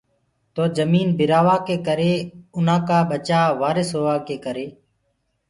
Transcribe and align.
تو 0.53 0.61
جميٚن 0.77 1.07
بِرآ 1.17 1.39
وآ 1.47 1.55
ڪي 1.67 1.75
ڪري 1.87 2.13
اُنآ 2.55 2.75
ڪآ 2.87 2.97
ٻچآ 3.09 3.41
وارس 3.61 3.89
هووا 3.95 4.15
ڪي 4.27 4.37
ڪري 4.45 4.67